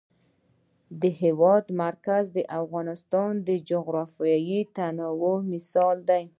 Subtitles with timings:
[1.01, 6.23] د هېواد مرکز د افغانستان د جغرافیوي تنوع مثال دی.